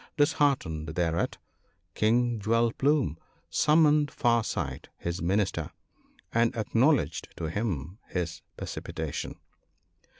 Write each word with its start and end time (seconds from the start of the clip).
Disheartened 0.17 0.95
thereat, 0.95 1.37
King 1.93 2.39
Jewel 2.39 2.71
plume 2.73 3.19
summoned 3.51 4.09
Far 4.09 4.43
sight 4.43 4.89
his 4.97 5.21
Minister, 5.21 5.69
and 6.33 6.55
ac 6.57 6.69
knowledged 6.73 7.27
to 7.37 7.49
him 7.51 7.99
his 8.07 8.41
precipitation. 8.57 9.35